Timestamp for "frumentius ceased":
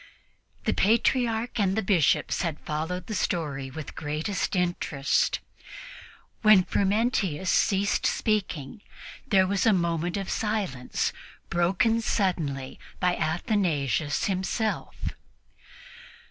6.63-8.07